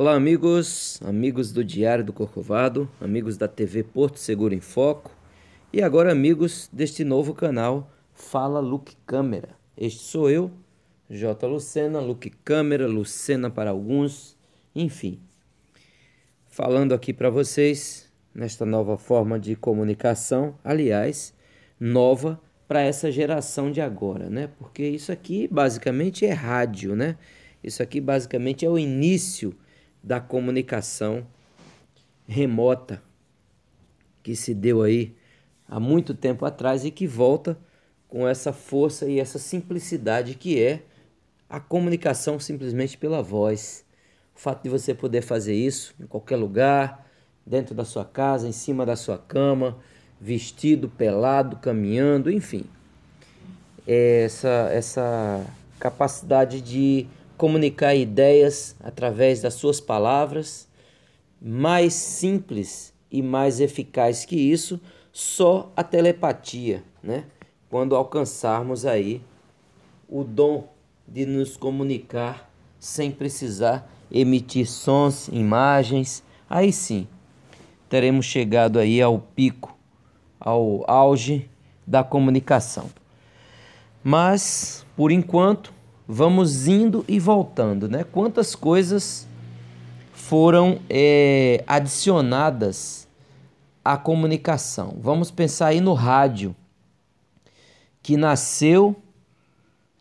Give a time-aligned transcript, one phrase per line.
[0.00, 5.14] Olá, amigos, amigos do Diário do Corcovado, amigos da TV Porto Seguro em Foco
[5.70, 9.50] e agora amigos deste novo canal Fala Luke Câmera.
[9.76, 10.50] Este sou eu,
[11.10, 11.46] J.
[11.46, 14.38] Lucena, Luke Câmera, Lucena para alguns,
[14.74, 15.20] enfim.
[16.48, 21.34] Falando aqui para vocês nesta nova forma de comunicação, aliás,
[21.78, 24.48] nova para essa geração de agora, né?
[24.58, 27.18] Porque isso aqui basicamente é rádio, né?
[27.62, 29.54] Isso aqui basicamente é o início
[30.02, 31.26] da comunicação
[32.26, 33.02] remota
[34.22, 35.14] que se deu aí
[35.68, 37.58] há muito tempo atrás e que volta
[38.08, 40.82] com essa força e essa simplicidade que é
[41.48, 43.84] a comunicação simplesmente pela voz.
[44.34, 47.06] O fato de você poder fazer isso em qualquer lugar,
[47.44, 49.78] dentro da sua casa, em cima da sua cama,
[50.20, 52.64] vestido, pelado, caminhando, enfim.
[53.86, 55.44] Essa, essa
[55.78, 57.06] capacidade de
[57.40, 60.68] comunicar ideias através das suas palavras,
[61.40, 64.78] mais simples e mais eficaz que isso,
[65.10, 67.24] só a telepatia, né?
[67.70, 69.22] Quando alcançarmos aí
[70.06, 70.68] o dom
[71.08, 77.08] de nos comunicar sem precisar emitir sons, imagens, aí sim
[77.88, 79.74] teremos chegado aí ao pico,
[80.38, 81.48] ao auge
[81.86, 82.90] da comunicação.
[84.04, 85.79] Mas, por enquanto,
[86.12, 88.02] vamos indo e voltando, né?
[88.02, 89.28] Quantas coisas
[90.12, 93.06] foram é, adicionadas
[93.84, 94.96] à comunicação?
[95.00, 96.54] Vamos pensar aí no rádio,
[98.02, 98.96] que nasceu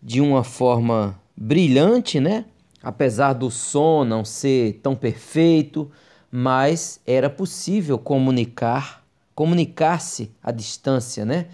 [0.01, 2.45] de uma forma brilhante, né?
[2.81, 5.91] Apesar do som não ser tão perfeito,
[6.31, 9.03] mas era possível comunicar,
[9.35, 11.47] comunicar-se à distância, né?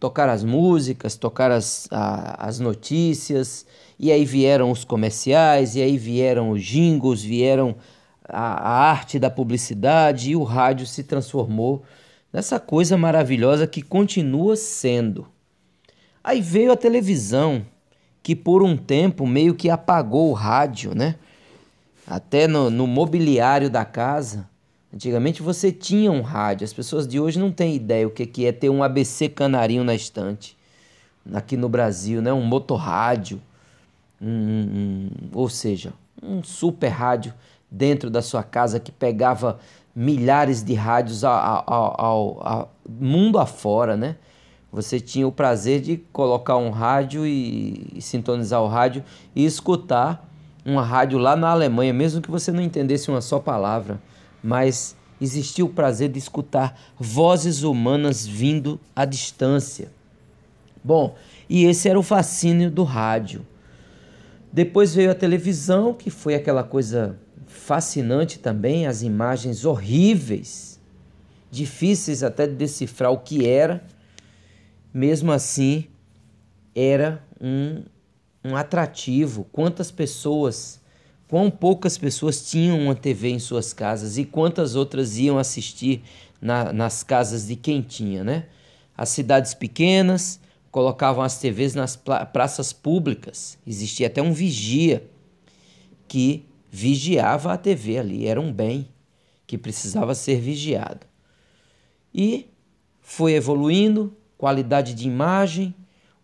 [0.00, 3.66] tocar as músicas, tocar as, a, as notícias,
[4.00, 7.76] e aí vieram os comerciais, e aí vieram os jingles, vieram
[8.26, 11.82] a, a arte da publicidade, e o rádio se transformou
[12.32, 15.28] nessa coisa maravilhosa que continua sendo.
[16.24, 17.66] Aí veio a televisão,
[18.22, 21.16] que por um tempo meio que apagou o rádio, né?
[22.06, 24.48] Até no, no mobiliário da casa
[24.92, 28.50] Antigamente você tinha um rádio, as pessoas de hoje não têm ideia o que é
[28.50, 30.56] ter um ABC canarinho na estante.
[31.32, 32.32] Aqui no Brasil, né?
[32.32, 33.40] um motorrádio,
[34.20, 35.92] um, ou seja,
[36.22, 37.32] um super rádio
[37.70, 39.58] dentro da sua casa que pegava
[39.94, 44.16] milhares de rádios ao, ao, ao, ao mundo afora, né?
[44.72, 49.02] Você tinha o prazer de colocar um rádio e, e sintonizar o rádio
[49.34, 50.28] e escutar
[50.64, 54.00] uma rádio lá na Alemanha, mesmo que você não entendesse uma só palavra
[54.42, 59.92] mas existia o prazer de escutar vozes humanas vindo à distância.
[60.82, 61.14] Bom,
[61.48, 63.46] e esse era o fascínio do rádio.
[64.52, 70.80] Depois veio a televisão, que foi aquela coisa fascinante também, as imagens horríveis,
[71.50, 73.84] difíceis até de decifrar o que era.
[74.92, 75.86] Mesmo assim,
[76.74, 77.82] era um,
[78.44, 79.46] um atrativo.
[79.52, 80.80] Quantas pessoas
[81.30, 86.02] quão poucas pessoas tinham uma TV em suas casas e quantas outras iam assistir
[86.42, 88.46] na, nas casas de quem tinha, né?
[88.98, 91.96] As cidades pequenas colocavam as TVs nas
[92.32, 93.58] praças públicas.
[93.66, 95.08] Existia até um vigia
[96.06, 98.88] que vigiava a TV ali, era um bem
[99.46, 101.06] que precisava ser vigiado.
[102.14, 102.46] E
[103.00, 105.74] foi evoluindo, qualidade de imagem.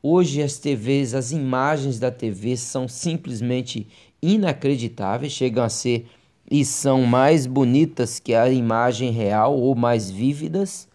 [0.02, 3.88] Hoje as TVs, as imagens da TV são simplesmente
[4.22, 6.08] inacreditáveis, chegam a ser
[6.48, 10.88] e são mais bonitas que a imagem real ou mais vívidas,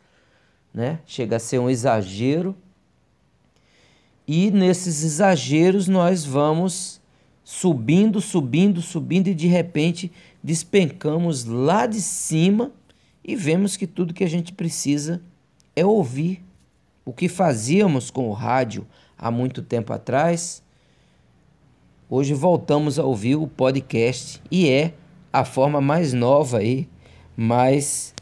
[0.74, 1.00] né?
[1.06, 2.56] Chega a ser um exagero.
[4.34, 7.02] E nesses exageros nós vamos
[7.44, 10.10] subindo, subindo, subindo e de repente
[10.42, 12.72] despencamos lá de cima
[13.22, 15.22] e vemos que tudo que a gente precisa
[15.76, 16.42] é ouvir.
[17.04, 18.88] O que fazíamos com o rádio
[19.18, 20.64] há muito tempo atrás,
[22.14, 24.94] Hoje voltamos a ouvir o podcast e é
[25.32, 26.86] a forma mais nova aí,
[27.38, 28.14] mais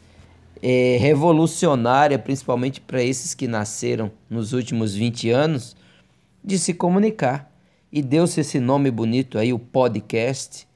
[0.62, 5.76] é, revolucionária, principalmente para esses que nasceram nos últimos 20 anos,
[6.42, 7.50] de se comunicar.
[7.92, 10.68] E deu-se esse nome bonito aí, o podcast.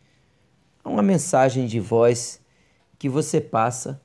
[0.85, 2.41] Uma mensagem de voz
[2.99, 4.01] que você passa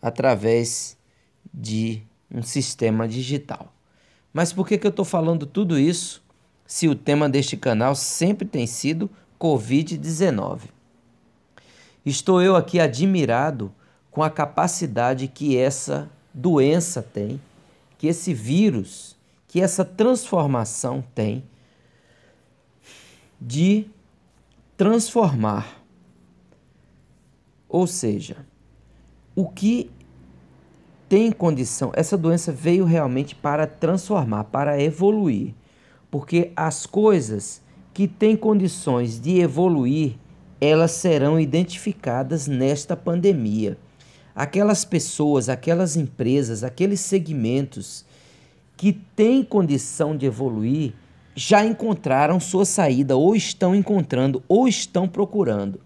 [0.00, 0.96] através
[1.52, 3.72] de um sistema digital.
[4.32, 6.24] Mas por que, que eu estou falando tudo isso?
[6.66, 10.62] se o tema deste canal sempre tem sido Covid-19.
[12.04, 13.72] Estou eu aqui admirado
[14.10, 17.40] com a capacidade que essa doença tem,
[17.98, 19.16] que esse vírus,
[19.54, 21.44] que essa transformação tem
[23.40, 23.86] de
[24.76, 25.80] transformar
[27.68, 28.44] Ou seja,
[29.36, 29.92] o que
[31.08, 35.54] tem condição, essa doença veio realmente para transformar, para evoluir.
[36.10, 37.62] Porque as coisas
[37.92, 40.16] que têm condições de evoluir,
[40.60, 43.78] elas serão identificadas nesta pandemia.
[44.34, 48.04] Aquelas pessoas, aquelas empresas, aqueles segmentos
[48.76, 50.92] que têm condição de evoluir
[51.34, 55.80] já encontraram sua saída, ou estão encontrando, ou estão procurando.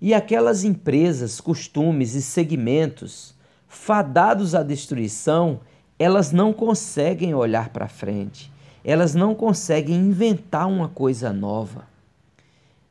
[0.00, 3.34] E aquelas empresas, costumes e segmentos
[3.68, 5.60] fadados à destruição,
[5.98, 8.50] elas não conseguem olhar para frente,
[8.82, 11.86] elas não conseguem inventar uma coisa nova.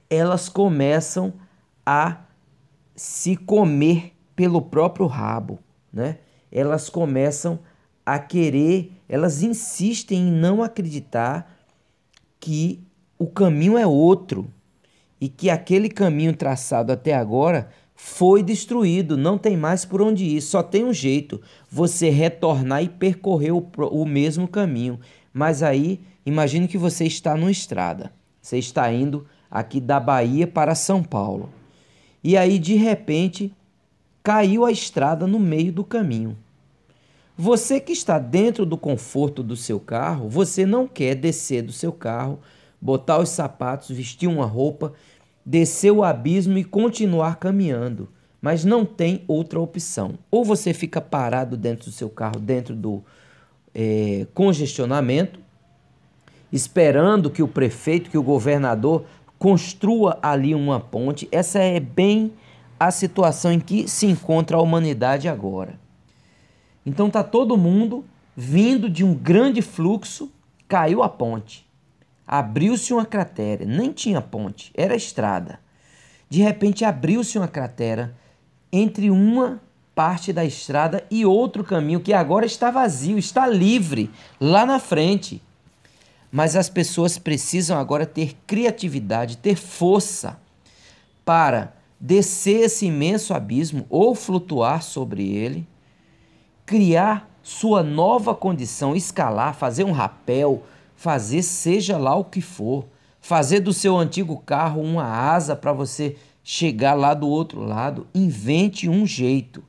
[0.09, 1.33] Elas começam
[1.85, 2.17] a
[2.95, 5.59] se comer pelo próprio rabo,
[5.91, 6.19] né?
[6.51, 7.59] Elas começam
[8.13, 11.55] a querer, elas insistem em não acreditar
[12.39, 12.79] que
[13.19, 14.49] o caminho é outro
[15.21, 20.41] e que aquele caminho traçado até agora foi destruído, não tem mais por onde ir,
[20.41, 21.39] só tem um jeito:
[21.69, 24.99] você retornar e percorrer o, o mesmo caminho.
[25.31, 30.73] Mas aí, imagine que você está numa estrada, você está indo aqui da Bahia para
[30.73, 31.49] São Paulo,
[32.23, 33.53] e aí de repente
[34.23, 36.35] caiu a estrada no meio do caminho.
[37.41, 41.93] Você que está dentro do conforto do seu carro, você não quer descer do seu
[41.93, 42.39] carro,
[42.81, 44.93] botar os sapatos, vestir uma roupa
[45.45, 48.09] descer o abismo e continuar caminhando,
[48.41, 50.19] mas não tem outra opção.
[50.29, 53.01] Ou você fica parado dentro do seu carro, dentro do
[53.73, 55.39] é, congestionamento,
[56.51, 59.05] esperando que o prefeito, que o governador
[59.39, 61.27] construa ali uma ponte.
[61.31, 62.33] Essa é bem
[62.79, 65.79] a situação em que se encontra a humanidade agora.
[66.89, 68.03] Então está todo mundo
[68.35, 70.31] vindo de um grande fluxo,
[70.67, 71.63] caiu a ponte.
[72.25, 75.59] Abriu-se uma cratera, nem tinha ponte, era estrada.
[76.27, 78.15] De repente abriu-se uma cratera
[78.71, 79.61] entre uma
[79.93, 84.09] parte da estrada e outro caminho que agora está vazio, está livre
[84.41, 85.43] lá na frente.
[86.31, 90.39] Mas as pessoas precisam agora ter criatividade, ter força
[91.23, 95.67] para descer esse imenso abismo ou flutuar sobre ele,
[96.69, 100.61] criar sua nova condição, escalar, fazer um rapel,
[100.95, 102.85] fazer seja lá o que for,
[103.19, 108.87] fazer do seu antigo carro uma asa para você chegar lá do outro lado, invente
[108.87, 109.63] um jeito.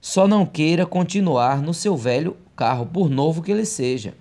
[0.00, 4.12] Só não queira continuar no seu velho carro, por novo que ele seja,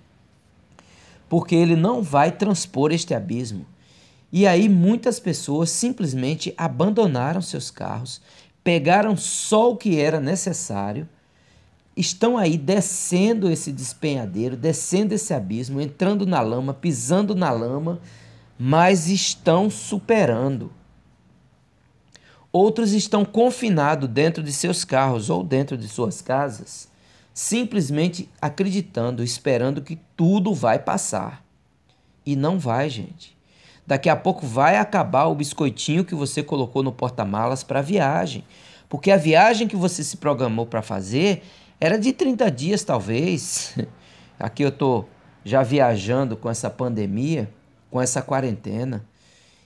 [1.28, 3.66] porque ele não vai transpor este abismo.
[4.32, 8.22] E aí muitas pessoas simplesmente abandonaram seus carros,
[8.64, 11.10] pegaram só o que era necessário
[11.96, 18.00] estão aí descendo esse despenhadeiro, descendo esse abismo, entrando na lama, pisando na lama,
[18.58, 20.72] mas estão superando.
[22.52, 26.90] Outros estão confinados dentro de seus carros ou dentro de suas casas,
[27.34, 31.44] simplesmente acreditando, esperando que tudo vai passar.
[32.26, 33.38] E não vai, gente.
[33.88, 38.44] Daqui a pouco vai acabar o biscoitinho que você colocou no porta-malas para a viagem.
[38.88, 41.44] Porque a viagem que você se programou para fazer
[41.82, 43.76] era de 30 dias, talvez.
[44.40, 45.10] Aqui eu estou
[45.44, 47.52] já viajando com essa pandemia,
[47.90, 49.04] com essa quarentena.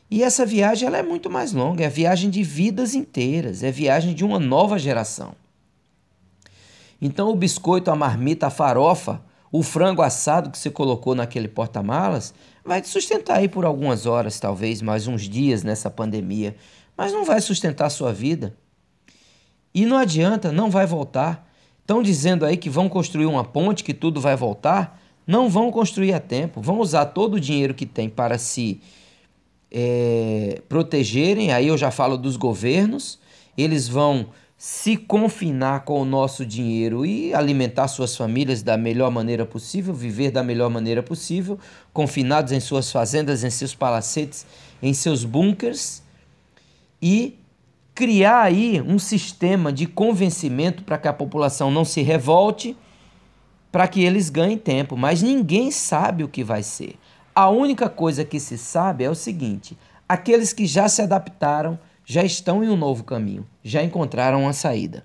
[0.10, 4.14] E essa viagem ela é muito mais longa, é viagem de vidas inteiras, é viagem
[4.14, 5.36] de uma nova geração.
[7.02, 12.34] Então o biscoito, a marmita, a farofa, o frango assado que você colocou naquele porta-malas
[12.64, 16.56] vai te sustentar aí por algumas horas, talvez mais uns dias nessa pandemia,
[16.96, 18.56] mas não vai sustentar a sua vida.
[19.74, 21.46] E não adianta, não vai voltar.
[21.86, 25.00] Estão dizendo aí que vão construir uma ponte, que tudo vai voltar.
[25.28, 26.60] Não vão construir a tempo.
[26.60, 28.82] Vão usar todo o dinheiro que tem para se
[29.72, 31.54] é, protegerem.
[31.54, 33.20] Aí eu já falo dos governos.
[33.56, 39.46] Eles vão se confinar com o nosso dinheiro e alimentar suas famílias da melhor maneira
[39.46, 41.60] possível, viver da melhor maneira possível,
[41.94, 44.44] confinados em suas fazendas, em seus palacetes,
[44.82, 46.02] em seus bunkers.
[47.00, 47.38] E
[47.96, 52.78] criar aí um sistema de convencimento para que a população não se revolte,
[53.72, 56.96] para que eles ganhem tempo, mas ninguém sabe o que vai ser.
[57.34, 62.22] A única coisa que se sabe é o seguinte: aqueles que já se adaptaram já
[62.22, 65.04] estão em um novo caminho, já encontraram uma saída.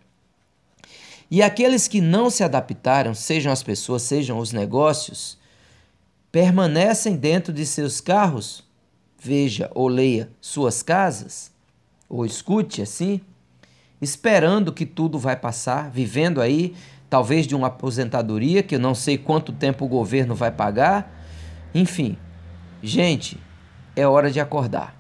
[1.31, 5.39] E aqueles que não se adaptaram, sejam as pessoas, sejam os negócios,
[6.33, 8.65] permanecem dentro de seus carros,
[9.17, 11.53] veja ou leia suas casas,
[12.11, 13.21] ou escute assim,
[14.02, 16.75] esperando que tudo vai passar, vivendo aí
[17.09, 21.11] talvez de uma aposentadoria que eu não sei quanto tempo o governo vai pagar.
[21.73, 22.19] Enfim,
[22.83, 23.38] gente,
[23.95, 24.95] é hora de acordar.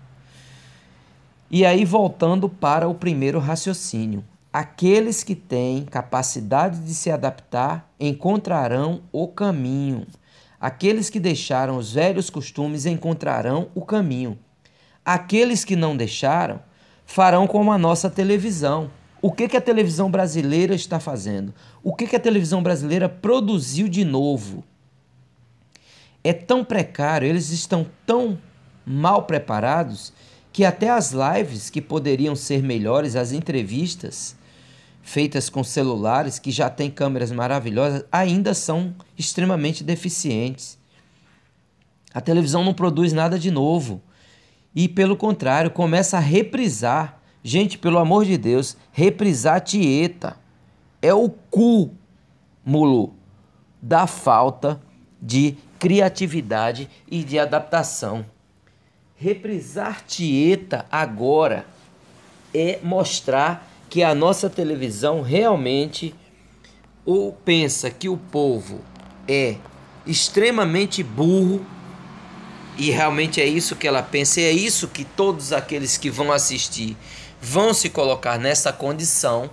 [1.50, 4.24] E aí, voltando para o primeiro raciocínio.
[4.52, 10.06] Aqueles que têm capacidade de se adaptar encontrarão o caminho.
[10.60, 14.38] Aqueles que deixaram os velhos costumes encontrarão o caminho.
[15.04, 16.60] Aqueles que não deixaram
[17.10, 18.88] farão como a nossa televisão.
[19.20, 21.52] O que, que a televisão brasileira está fazendo?
[21.82, 24.62] O que, que a televisão brasileira produziu de novo?
[26.22, 28.38] É tão precário, eles estão tão
[28.86, 30.12] mal preparados
[30.52, 34.36] que até as lives que poderiam ser melhores, as entrevistas,
[35.02, 40.78] feitas com celulares que já têm câmeras maravilhosas, ainda são extremamente deficientes.
[42.14, 44.00] A televisão não produz nada de novo.
[44.74, 47.20] E, pelo contrário, começa a reprisar.
[47.42, 50.36] Gente, pelo amor de Deus, reprisar Tieta
[51.00, 53.14] é o cúmulo
[53.80, 54.80] da falta
[55.20, 58.24] de criatividade e de adaptação.
[59.16, 61.66] Reprisar Tieta agora
[62.54, 66.14] é mostrar que a nossa televisão realmente
[67.04, 68.80] ou pensa que o povo
[69.26, 69.56] é
[70.06, 71.64] extremamente burro
[72.80, 76.32] e realmente é isso que ela pensa, e é isso que todos aqueles que vão
[76.32, 76.96] assistir
[77.38, 79.50] vão se colocar nessa condição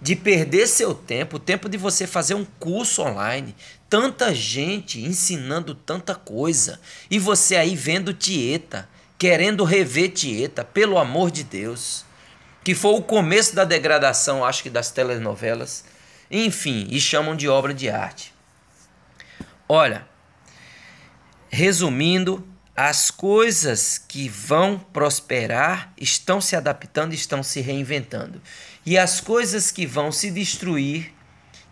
[0.00, 3.52] de perder seu tempo, o tempo de você fazer um curso online,
[3.90, 6.78] tanta gente ensinando tanta coisa,
[7.10, 8.88] e você aí vendo Tieta,
[9.18, 12.06] querendo rever Tieta, pelo amor de Deus
[12.62, 15.84] que foi o começo da degradação, acho que das telenovelas,
[16.28, 18.34] enfim, e chamam de obra de arte.
[19.68, 20.04] Olha,
[21.48, 28.40] resumindo, as coisas que vão prosperar estão se adaptando, estão se reinventando.
[28.84, 31.16] E as coisas que vão se destruir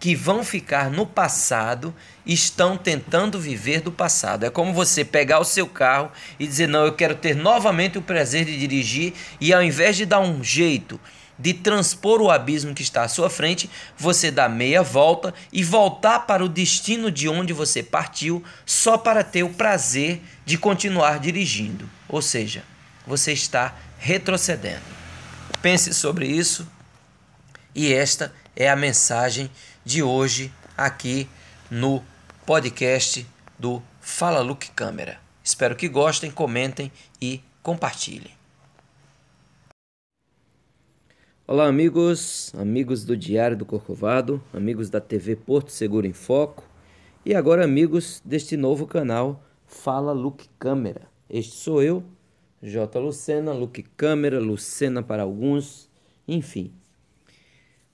[0.04, 1.94] que vão ficar no passado
[2.26, 4.44] estão tentando viver do passado.
[4.44, 8.02] É como você pegar o seu carro e dizer: Não, eu quero ter novamente o
[8.02, 11.00] prazer de dirigir, e ao invés de dar um jeito
[11.38, 16.20] de transpor o abismo que está à sua frente, você dá meia volta e voltar
[16.20, 21.88] para o destino de onde você partiu só para ter o prazer de continuar dirigindo.
[22.08, 22.62] Ou seja,
[23.06, 24.82] você está retrocedendo.
[25.60, 26.66] Pense sobre isso
[27.74, 29.50] e esta é a mensagem
[29.84, 31.28] de hoje aqui
[31.70, 32.04] no
[32.46, 33.26] podcast
[33.58, 35.18] do Fala Look Câmera.
[35.42, 38.33] Espero que gostem, comentem e compartilhem.
[41.46, 46.64] Olá, amigos, amigos do Diário do Corcovado, amigos da TV Porto Seguro em Foco
[47.22, 51.02] e agora amigos deste novo canal Fala Look Câmera.
[51.28, 52.02] Este sou eu,
[52.62, 52.98] J.
[52.98, 55.86] Lucena, Look Câmera, Lucena para alguns,
[56.26, 56.72] enfim.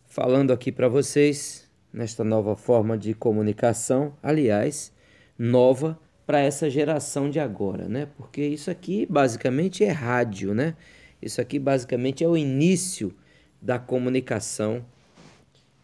[0.06, 4.92] Falando aqui para vocês nesta nova forma de comunicação, aliás,
[5.36, 8.06] nova para essa geração de agora, né?
[8.16, 10.76] Porque isso aqui basicamente é rádio, né?
[11.20, 13.12] Isso aqui basicamente é o início
[13.60, 14.84] da comunicação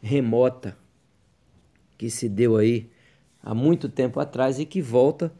[0.00, 0.76] remota
[1.98, 2.90] que se deu aí
[3.42, 5.32] há muito tempo atrás e que volta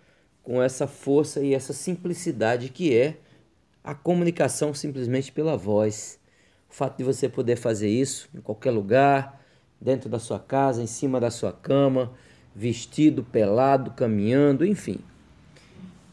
[0.43, 3.17] com essa força e essa simplicidade que é
[3.83, 6.19] a comunicação simplesmente pela voz.
[6.69, 9.41] O fato de você poder fazer isso em qualquer lugar,
[9.81, 12.13] dentro da sua casa, em cima da sua cama,
[12.55, 14.99] vestido, pelado, caminhando, enfim.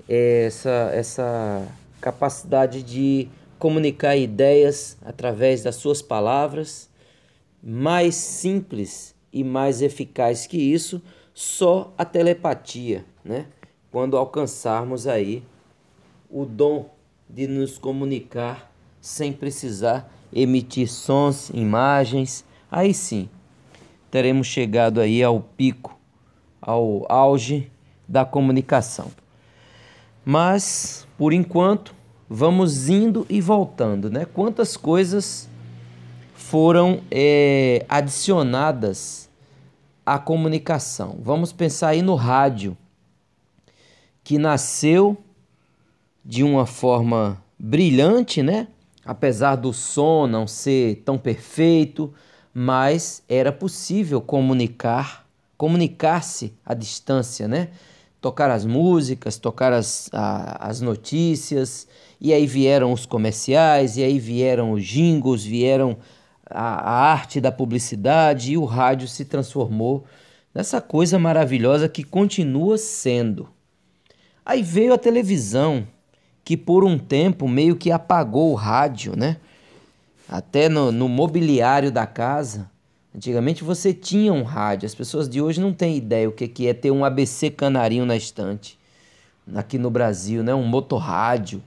[0.07, 1.67] Essa, essa
[2.01, 3.29] capacidade de
[3.63, 6.89] comunicar ideias através das suas palavras,
[7.63, 11.01] mais simples e mais eficaz que isso,
[11.33, 13.45] só a telepatia, né?
[13.89, 15.43] Quando alcançarmos aí
[16.29, 16.89] o dom
[17.29, 23.29] de nos comunicar sem precisar emitir sons, imagens, aí sim
[24.11, 25.97] teremos chegado aí ao pico,
[26.61, 27.71] ao auge
[28.05, 29.09] da comunicação.
[30.25, 32.02] Mas, por enquanto,
[32.35, 34.25] vamos indo e voltando, né?
[34.25, 35.47] Quantas coisas
[36.33, 39.29] foram é, adicionadas
[40.03, 41.19] à comunicação?
[41.21, 42.75] Vamos pensar aí no rádio,
[44.23, 45.15] que nasceu
[46.25, 48.67] de uma forma brilhante, né?
[49.05, 52.11] Apesar do som não ser tão perfeito,
[52.51, 57.69] mas era possível comunicar, comunicar-se à distância, né?
[58.23, 61.85] Tocar as músicas, tocar as, a, as notícias,
[62.21, 65.97] e aí vieram os comerciais, e aí vieram os jingles, vieram
[66.49, 70.05] a, a arte da publicidade, e o rádio se transformou
[70.55, 73.49] nessa coisa maravilhosa que continua sendo.
[74.45, 75.85] Aí veio a televisão,
[76.45, 79.35] que por um tempo meio que apagou o rádio, né?
[80.27, 82.69] até no, no mobiliário da casa.
[83.15, 86.73] Antigamente você tinha um rádio, as pessoas de hoje não têm ideia o que, é
[86.73, 88.79] ter um ABC canarinho na estante.
[89.55, 90.53] Aqui no Brasil, né?
[90.53, 91.61] um motorrádio.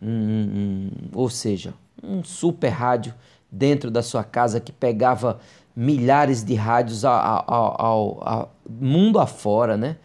[0.00, 3.14] um, um, ou seja, um super rádio
[3.50, 5.38] dentro da sua casa que pegava
[5.76, 9.96] milhares de rádios ao, ao, ao, ao mundo afora, né?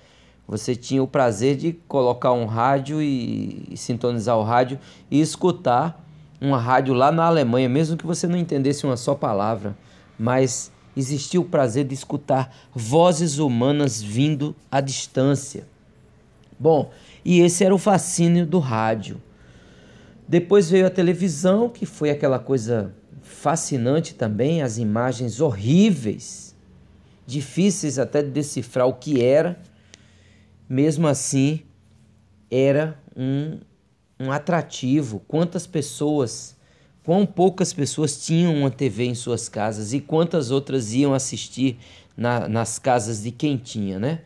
[0.47, 4.79] Você tinha o prazer de colocar um rádio e, e sintonizar o rádio
[5.11, 6.01] e escutar
[6.39, 9.75] uma rádio lá na Alemanha, mesmo que você não entendesse uma só palavra,
[10.17, 15.67] mas existia o prazer de escutar vozes humanas vindo à distância.
[16.59, 16.91] Bom,
[17.23, 19.21] e esse era o fascínio do rádio.
[20.27, 26.55] Depois veio a televisão, que foi aquela coisa fascinante também, as imagens horríveis,
[27.25, 29.59] difíceis até de decifrar o que era.
[30.67, 31.61] Mesmo assim,
[32.51, 33.59] era um,
[34.19, 35.21] um atrativo.
[35.27, 36.56] Quantas pessoas,
[37.07, 41.79] quão poucas pessoas tinham uma TV em suas casas e quantas outras iam assistir
[42.17, 44.23] na, nas casas de quem tinha, né?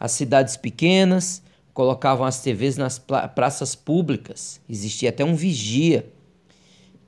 [0.00, 4.60] As cidades pequenas, colocavam as TVs nas praças públicas.
[4.68, 6.12] Existia até um vigia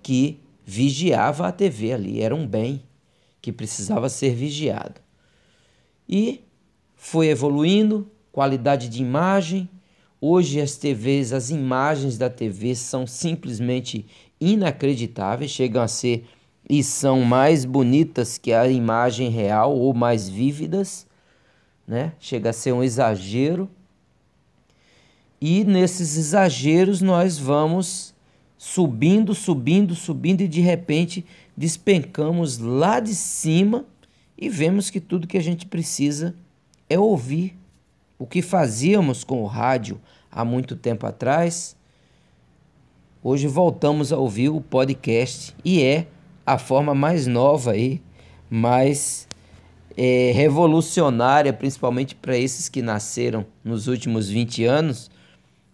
[0.01, 2.85] que vigiava a TV ali, era um bem
[3.43, 5.01] que precisava ser vigiado.
[6.09, 6.45] E
[6.95, 9.69] foi evoluindo, qualidade de imagem.
[10.21, 14.07] Hoje as TVs, as imagens da TV são simplesmente
[14.41, 16.27] inacreditáveis, chegam a ser
[16.69, 21.07] e são mais bonitas que a imagem real ou mais vívidas,
[21.87, 22.13] né?
[22.19, 23.71] Chega a ser um exagero.
[25.41, 28.15] E nesses exageros nós vamos
[28.59, 31.25] subindo, subindo, subindo e de repente
[31.57, 33.85] despencamos lá de cima
[34.37, 36.35] e vemos que tudo que a gente precisa
[36.89, 37.57] é ouvir.
[38.19, 40.01] O que fazíamos com o rádio
[40.31, 41.76] há muito tempo atrás,
[43.23, 46.07] hoje voltamos a ouvir o podcast e é
[46.45, 48.01] a forma mais nova aí,
[48.49, 49.27] mais
[49.97, 55.11] é, revolucionária, principalmente para esses que nasceram nos últimos 20 anos,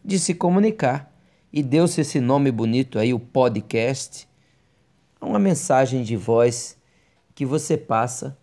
[0.04, 1.12] de se comunicar.
[1.52, 4.26] E deu-se esse nome bonito aí, o podcast.
[5.20, 6.78] É uma mensagem de voz
[7.34, 8.38] que você passa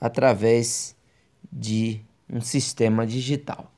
[0.00, 0.96] através
[1.52, 2.00] de
[2.30, 3.70] um sistema digital.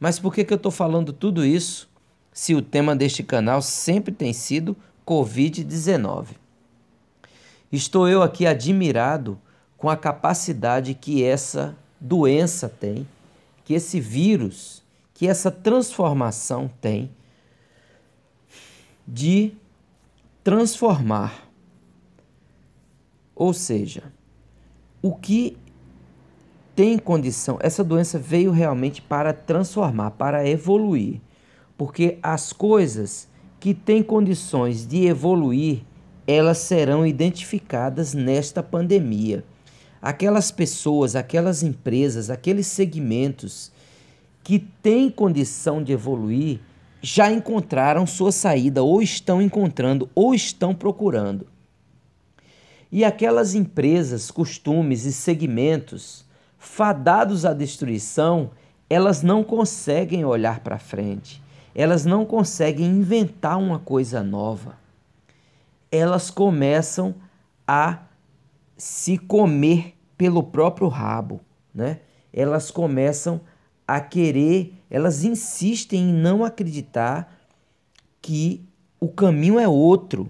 [0.00, 1.91] Mas por que, que eu estou falando tudo isso
[2.32, 6.28] se o tema deste canal sempre tem sido Covid-19?
[7.70, 9.38] Estou eu aqui admirado
[9.76, 13.06] com a capacidade que essa doença tem,
[13.64, 14.82] que esse vírus
[15.22, 17.08] que essa transformação tem
[19.06, 19.52] de
[20.42, 21.48] transformar.
[23.32, 24.02] Ou seja,
[25.00, 25.56] o que
[26.74, 31.20] tem condição, essa doença veio realmente para transformar, para evoluir.
[31.82, 33.26] Porque as coisas
[33.58, 35.80] que têm condições de evoluir,
[36.28, 39.44] elas serão identificadas nesta pandemia.
[40.00, 43.72] Aquelas pessoas, aquelas empresas, aqueles segmentos
[44.44, 46.60] que têm condição de evoluir
[47.02, 51.48] já encontraram sua saída, ou estão encontrando, ou estão procurando.
[52.92, 56.24] E aquelas empresas, costumes e segmentos
[56.56, 58.52] fadados à destruição,
[58.88, 61.41] elas não conseguem olhar para frente,
[61.74, 64.76] elas não conseguem inventar uma coisa nova.
[65.90, 67.14] Elas começam
[67.66, 68.00] a
[68.76, 71.40] se comer pelo próprio rabo,
[71.74, 72.00] né?
[72.32, 73.40] Elas começam
[73.86, 77.38] a querer, elas insistem em não acreditar
[78.20, 78.64] que
[79.00, 80.28] o caminho é outro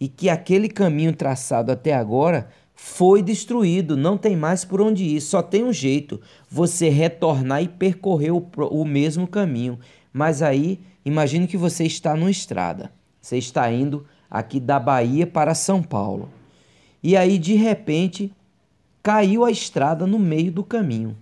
[0.00, 5.20] e que aquele caminho traçado até agora foi destruído, não tem mais por onde ir,
[5.20, 6.18] só tem um jeito,
[6.50, 9.78] você retornar e percorrer o, o mesmo caminho.
[10.12, 15.54] Mas aí, imagine que você está numa estrada, você está indo aqui da Bahia para
[15.54, 16.28] São Paulo.
[17.02, 18.32] E aí, de repente,
[19.02, 21.16] caiu a estrada no meio do caminho.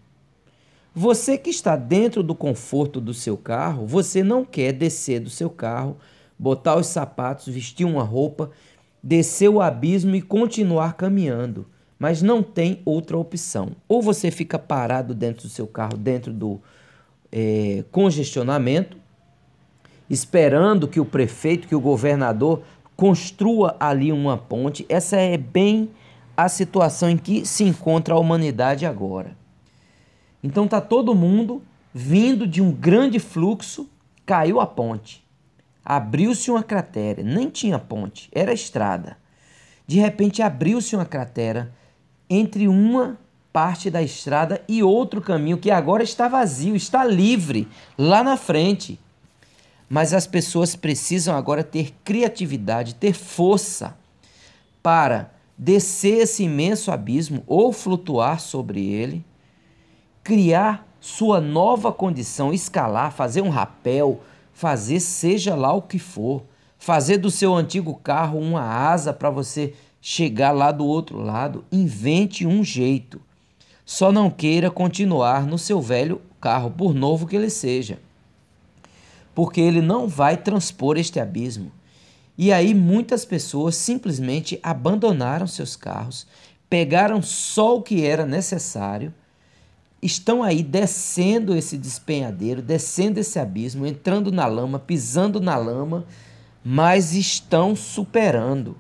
[0.95, 5.49] Você que está dentro do conforto do seu carro, você não quer descer do seu
[5.49, 5.97] carro,
[6.37, 8.51] botar os sapatos, vestir uma roupa,
[9.03, 11.67] descer o abismo e continuar caminhando,
[11.99, 13.71] mas não tem outra opção.
[13.89, 16.61] Ou você fica parado dentro do seu carro, dentro do
[17.33, 18.97] é, congestionamento,
[20.09, 22.63] esperando que o prefeito, que o governador
[22.97, 24.85] construa ali uma ponte.
[24.89, 25.91] Essa é bem
[26.37, 29.37] a situação em que se encontra a humanidade agora.
[30.43, 31.63] Então tá todo mundo
[31.93, 33.89] vindo de um grande fluxo,
[34.25, 35.25] caiu a ponte.
[35.85, 39.17] Abriu-se uma cratera, nem tinha ponte, era estrada.
[39.87, 41.73] De repente abriu-se uma cratera
[42.29, 43.19] entre uma
[43.53, 48.99] parte da estrada e outro caminho que agora está vazio, está livre lá na frente.
[49.89, 53.97] Mas as pessoas precisam agora ter criatividade, ter força
[54.83, 59.25] para descer esse imenso abismo ou flutuar sobre ele
[60.29, 64.21] criar sua nova condição, escalar, fazer um rapel,
[64.53, 66.43] fazer seja lá o que for,
[66.77, 71.65] fazer do seu antigo carro uma asa para você chegar lá do outro lado.
[71.73, 73.19] Invente um jeito.
[73.91, 77.99] Só não queira continuar no seu velho carro, por novo que ele seja,
[79.35, 81.73] porque ele não vai transpor este abismo.
[82.37, 86.27] E aí muitas pessoas simplesmente abandonaram seus carros,
[86.69, 89.11] pegaram só o que era necessário,
[90.03, 96.05] estão aí descendo esse despenhadeiro, descendo esse abismo, entrando na lama, pisando na lama,
[96.63, 98.77] mas estão superando.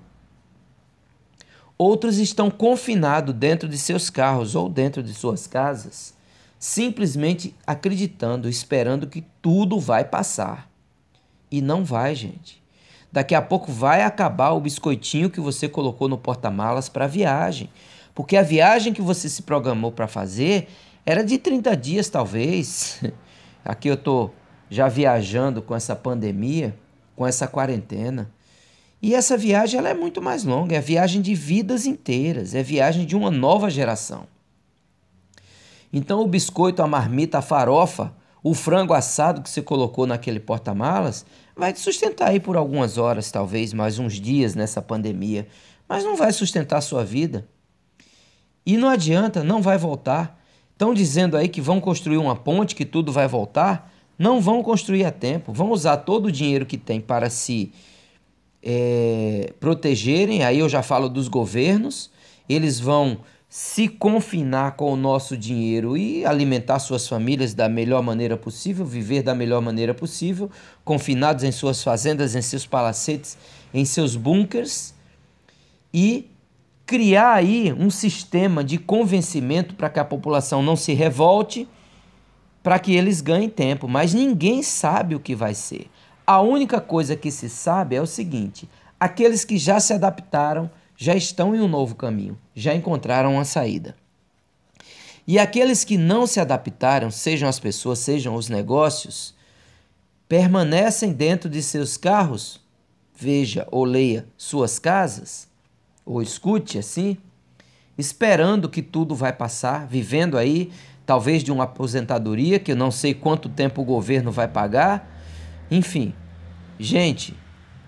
[1.78, 6.12] Outros estão confinados dentro de seus carros ou dentro de suas casas,
[6.58, 10.68] simplesmente acreditando, esperando que tudo vai passar.
[11.48, 12.60] E não vai, gente.
[13.12, 17.70] Daqui a pouco vai acabar o biscoitinho que você colocou no porta-malas para a viagem.
[18.12, 20.68] Porque a viagem que você se programou para fazer
[21.06, 23.00] era de 30 dias, talvez.
[23.64, 24.34] Aqui eu estou
[24.68, 26.76] já viajando com essa pandemia,
[27.14, 28.30] com essa quarentena.
[29.00, 32.60] E essa viagem ela é muito mais longa, é a viagem de vidas inteiras, é
[32.60, 34.26] a viagem de uma nova geração.
[35.92, 41.24] Então o biscoito, a marmita, a farofa, o frango assado que você colocou naquele porta-malas
[41.56, 45.46] vai te sustentar aí por algumas horas, talvez mais uns dias nessa pandemia,
[45.88, 47.48] mas não vai sustentar a sua vida.
[48.66, 50.38] E não adianta, não vai voltar.
[50.72, 53.90] Estão dizendo aí que vão construir uma ponte, que tudo vai voltar.
[54.18, 57.72] Não vão construir a tempo, vão usar todo o dinheiro que tem para se
[58.62, 62.10] é, protegerem, aí eu já falo dos governos,
[62.48, 63.18] eles vão
[63.48, 69.22] se confinar com o nosso dinheiro e alimentar suas famílias da melhor maneira possível, viver
[69.22, 70.50] da melhor maneira possível,
[70.84, 73.38] confinados em suas fazendas, em seus palacetes,
[73.72, 74.94] em seus bunkers
[75.92, 76.30] e
[76.84, 81.66] criar aí um sistema de convencimento para que a população não se revolte,
[82.62, 85.86] para que eles ganhem tempo, mas ninguém sabe o que vai ser.
[86.28, 88.68] A única coisa que se sabe é o seguinte:
[89.00, 93.96] aqueles que já se adaptaram já estão em um novo caminho, já encontraram uma saída.
[95.26, 99.34] E aqueles que não se adaptaram, sejam as pessoas, sejam os negócios,
[100.28, 102.60] permanecem dentro de seus carros,
[103.16, 105.48] veja ou leia suas casas,
[106.04, 107.16] ou escute assim,
[107.96, 110.70] esperando que tudo vai passar, vivendo aí,
[111.06, 115.16] talvez de uma aposentadoria, que eu não sei quanto tempo o governo vai pagar
[115.70, 116.14] enfim,
[116.78, 117.34] gente,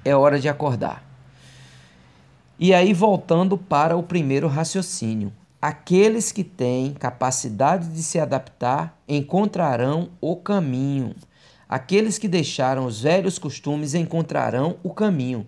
[0.05, 1.03] é hora de acordar.
[2.59, 10.11] E aí, voltando para o primeiro raciocínio: aqueles que têm capacidade de se adaptar encontrarão
[10.21, 11.15] o caminho.
[11.67, 15.47] Aqueles que deixaram os velhos costumes encontrarão o caminho.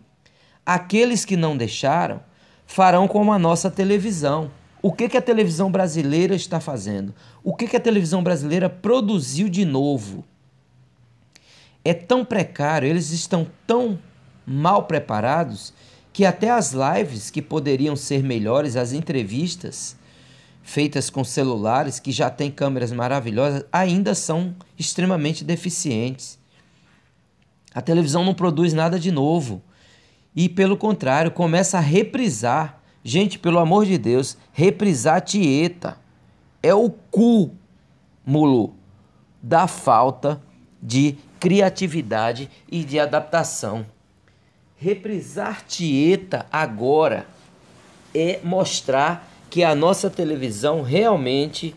[0.65, 2.21] Aqueles que não deixaram
[2.65, 4.51] farão como a nossa televisão.
[4.81, 7.15] O que, que a televisão brasileira está fazendo?
[7.45, 10.25] O que, que a televisão brasileira produziu de novo?
[11.85, 13.99] É tão precário, eles estão tão
[14.47, 15.73] mal preparados
[16.13, 19.97] que até as lives que poderiam ser melhores, as entrevistas
[20.63, 26.39] feitas com celulares que já têm câmeras maravilhosas, ainda são extremamente deficientes.
[27.75, 29.63] A televisão não produz nada de novo
[30.37, 32.81] e, pelo contrário, começa a reprisar.
[33.03, 35.97] Gente, pelo amor de Deus, reprisar Tieta
[36.63, 38.75] é o cúmulo
[39.43, 40.41] da falta
[40.81, 43.85] de criatividade e de adaptação.
[44.77, 47.27] Reprisar Tieta agora
[48.15, 51.75] é mostrar que a nossa televisão realmente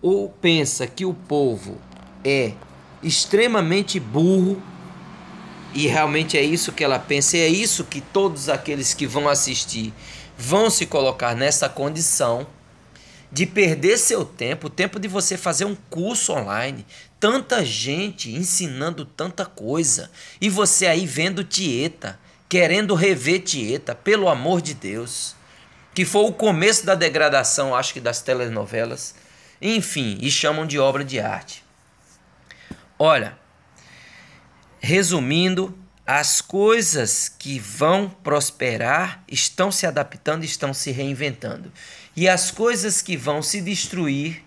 [0.00, 1.76] ou pensa que o povo
[2.24, 2.52] é
[3.02, 4.62] extremamente burro
[5.74, 9.28] e realmente é isso que ela pensa, e é isso que todos aqueles que vão
[9.28, 9.92] assistir
[10.36, 12.46] vão se colocar nessa condição
[13.30, 16.86] de perder seu tempo, o tempo de você fazer um curso online,
[17.20, 20.10] tanta gente ensinando tanta coisa,
[20.40, 25.34] e você aí vendo Tieta, querendo rever Tieta, pelo amor de Deus,
[25.94, 29.14] que foi o começo da degradação, acho que das telenovelas,
[29.60, 31.64] enfim, e chamam de obra de arte.
[32.98, 33.36] Olha,
[34.80, 35.76] resumindo,
[36.10, 41.70] as coisas que vão prosperar estão se adaptando, estão se reinventando.
[42.16, 44.42] E as coisas que vão se destruir,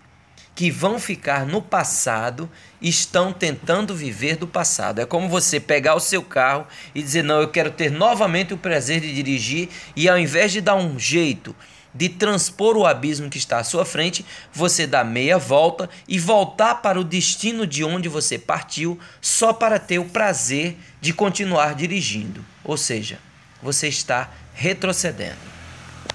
[0.56, 2.50] que vão ficar no passado,
[2.82, 5.02] estão tentando viver do passado.
[5.02, 8.58] É como você pegar o seu carro e dizer: Não, eu quero ter novamente o
[8.58, 11.56] prazer de dirigir, e ao invés de dar um jeito
[11.94, 16.76] de transpor o abismo que está à sua frente, você dá meia volta e voltar
[16.76, 22.44] para o destino de onde você partiu só para ter o prazer de continuar dirigindo.
[22.64, 23.20] Ou seja,
[23.62, 25.40] você está retrocedendo.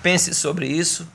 [0.03, 1.07] Pense sobre isso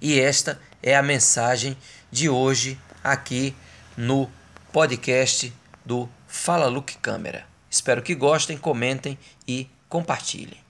[0.00, 1.76] e esta é a mensagem
[2.10, 3.54] de hoje aqui
[3.96, 4.28] no
[4.72, 5.52] podcast
[5.84, 7.46] do Fala Look Câmera.
[7.70, 10.61] Espero que gostem, comentem e compartilhem.